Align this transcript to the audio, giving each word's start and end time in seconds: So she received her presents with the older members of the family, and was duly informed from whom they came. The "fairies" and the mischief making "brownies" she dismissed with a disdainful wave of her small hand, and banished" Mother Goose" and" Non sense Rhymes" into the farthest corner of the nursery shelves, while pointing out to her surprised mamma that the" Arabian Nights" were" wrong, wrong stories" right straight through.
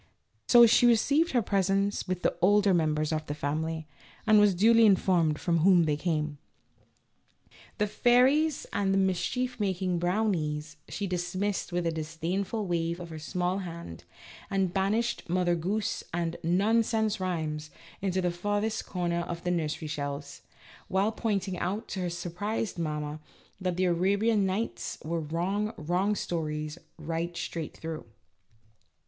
So 0.47 0.65
she 0.65 0.87
received 0.87 1.33
her 1.33 1.43
presents 1.43 2.07
with 2.07 2.23
the 2.23 2.35
older 2.41 2.73
members 2.73 3.11
of 3.11 3.27
the 3.27 3.35
family, 3.35 3.87
and 4.25 4.39
was 4.39 4.55
duly 4.55 4.83
informed 4.83 5.39
from 5.39 5.59
whom 5.59 5.83
they 5.83 5.95
came. 5.95 6.39
The 7.77 7.85
"fairies" 7.85 8.65
and 8.73 8.95
the 8.95 8.97
mischief 8.97 9.59
making 9.59 9.99
"brownies" 9.99 10.77
she 10.89 11.05
dismissed 11.05 11.71
with 11.71 11.85
a 11.85 11.91
disdainful 11.91 12.65
wave 12.65 12.99
of 12.99 13.11
her 13.11 13.19
small 13.19 13.59
hand, 13.59 14.03
and 14.49 14.73
banished" 14.73 15.29
Mother 15.29 15.53
Goose" 15.53 16.03
and" 16.15 16.35
Non 16.43 16.81
sense 16.81 17.19
Rhymes" 17.19 17.69
into 18.01 18.21
the 18.23 18.31
farthest 18.31 18.87
corner 18.87 19.19
of 19.19 19.43
the 19.43 19.51
nursery 19.51 19.87
shelves, 19.87 20.41
while 20.87 21.11
pointing 21.11 21.59
out 21.59 21.87
to 21.89 21.99
her 21.99 22.09
surprised 22.09 22.79
mamma 22.79 23.19
that 23.59 23.77
the" 23.77 23.85
Arabian 23.85 24.47
Nights" 24.47 24.97
were" 25.05 25.19
wrong, 25.59 25.75
wrong 25.77 26.15
stories" 26.15 26.79
right 26.97 27.37
straight 27.37 27.77
through. 27.77 28.05